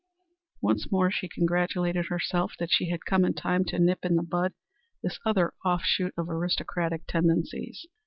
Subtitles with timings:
[0.61, 4.23] Once more she congratulated herself that she had come in time to nip in the
[4.23, 4.55] bud
[5.03, 7.85] this other off shoot of aristocratic tendencies.